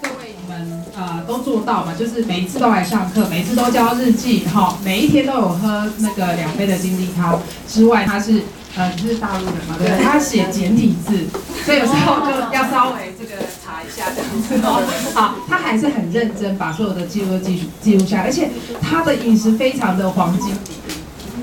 [0.00, 8.42] 各位你们呃都做到嘛，就是每一次都来上课，每一次都交日记，哈，每一天都有喝那个两杯的金鸡汤之外，他是
[8.76, 10.04] 呃你是大陆人嘛，对对？
[10.04, 11.26] 他写简体字，
[11.64, 14.82] 所以有时候就要稍微这个查一下这样子哦。
[15.14, 20.94] 好，他还是很认真把所有的记录都记录记录下来，而且他的饮食非常的黄金比例，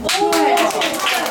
[0.08, 1.22] 对，而且他的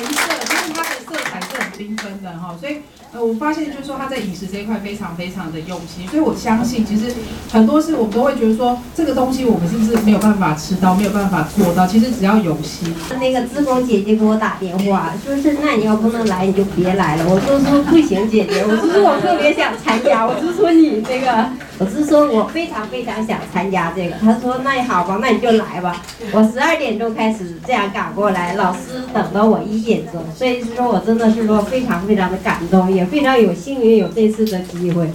[0.00, 2.78] 颜色就是它的色彩是很缤纷的哈，所以。
[3.10, 7.06] 呃，我发现就是说他在饮食这一块非常非常的用心，所以我相信其实
[7.50, 12.94] 很多事我们都会觉得说这个东西我们是不是没有办法吃到，没有办法做到，其实只要有心。
[13.18, 17.24] 那个志峰姐姐给我打电话，说是那你要不能来你就别来了。
[17.26, 21.48] 我就说不行，姐姐，我是说我特别想参加，我是说你那个，
[21.78, 24.16] 我是说我非常非常想参加这个。
[24.16, 26.02] 他说那也好吧，那你就来吧。
[26.30, 32.97] 我十二点钟开始这样赶过来，老师等到我一点钟，所以是说我真的是说非常非常的感动。
[32.98, 35.08] 也非常有幸运有这次的机会，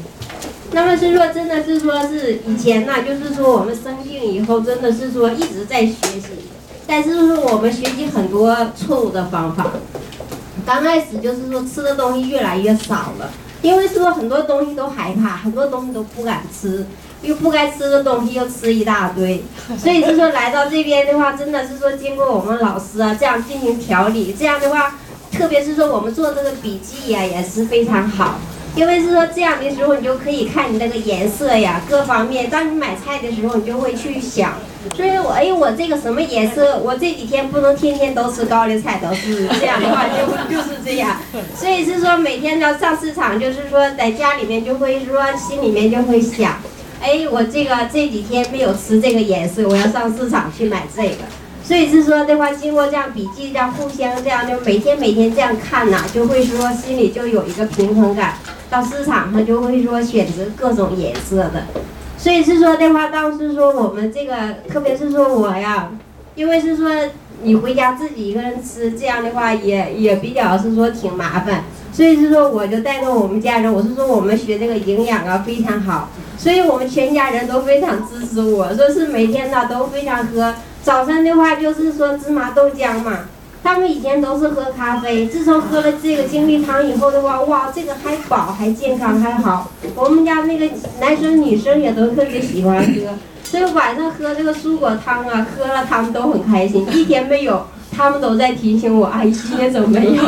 [0.71, 6.29] 那么是说真的是说是以前呢，就是说我们生病以后真的是说一直在学习，
[6.87, 9.71] 但是说我们学习很多错误的方法，
[10.65, 13.29] 刚开始就是说吃的东西越来越少了，
[13.61, 16.85] 因为说很多东西都害怕，很多东西都不敢吃，
[17.21, 19.43] 又不该吃的东西又吃一大堆，
[19.77, 24.95] 所以是说来到这边的话，真的是说经过我们老师啊这样进行调理，这样的话。
[25.33, 28.39] 特别是说我们做这个笔记呀，也是非常好，
[28.75, 32.49] 因为是说这样的时候，你就可以看你那个颜色呀，各方面。
[32.49, 34.53] 当你买菜的时候，你就会去想，
[34.95, 36.77] 所以我哎，我这个什么颜色？
[36.77, 41.17] 我这几天不能天天都吃高丽菜，都是这样的话，就就是这样。
[41.55, 46.57] 所以是说每天要上市场，就是说在家里面就会说心里面就会想，
[47.01, 51.17] 哎，我这个这几天没有吃这个颜色，我要上市场去买这个。
[51.63, 58.33] 所以是说的话，经过这样笔记，这样互相这样就每天每天这样看呐，就会说心里就有一个平衡感。
[58.69, 61.63] 到市场上就会说选择各种颜色的。
[62.17, 64.33] 所以是说的话，当时说我们这个，
[64.69, 65.89] 特别是说我呀，
[66.35, 66.91] 因为是说
[67.41, 71.63] 你回家自己一个人吃，这样的话也也比较是说挺麻烦。
[71.93, 80.53] 所以是说我就带动我们家人，我是说我们学这个营养啊非常好，所以我们全家人都非常支持我，说是每天呢都非常喝。
[80.83, 83.19] 早上的话就是说芝麻豆浆嘛，
[83.63, 89.71] 他们以前都是喝咖啡，自从喝了这个精力汤以后的话，哇，这个还饱还健康还好。
[89.95, 92.91] 我们家那个男生女生也都特别喜欢喝，
[93.45, 96.85] 所以晚上喝这个蔬果汤啊，喝了他们都很开心。
[96.91, 100.21] 一天没有，他们都在提醒我，阿姨今天怎么没有？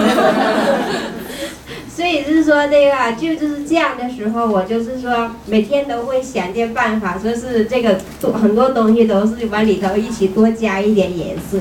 [1.96, 11.58] 所以是说这个，就就是这样的时候，我就是说每天都会想尽办法，说是这个多很多东西都是往里头一起多加一点颜色。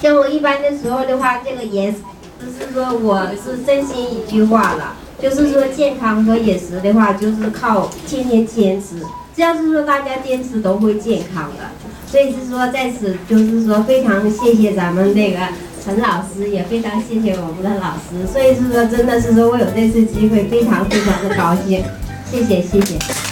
[0.00, 1.98] 像我一般的时候的话，这个颜色
[2.40, 9.04] 就是说我是真心一句话了，就是说健康和饮食的话，就是靠天天坚持。
[9.36, 11.64] 这样是说大家坚持都会健康的。
[12.06, 15.40] 所以是说在此就是说非常谢谢咱们那个。
[15.82, 21.82] 陈老师也非常谢谢我们的老师，所以是说真的是说我有这次机会，非常非常的高兴，
[22.30, 23.29] 谢谢谢谢。